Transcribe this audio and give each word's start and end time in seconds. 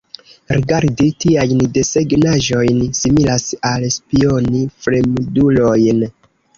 Rigardi 0.55 1.09
tiajn 1.25 1.61
desegnaĵojn 1.75 2.81
similas 3.03 3.47
al 3.75 3.89
spioni 4.01 4.67
fremdulojn. 4.89 6.07